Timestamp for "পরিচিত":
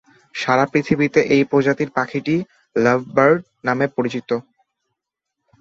3.97-4.29